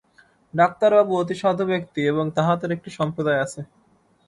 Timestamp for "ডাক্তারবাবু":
0.53-1.11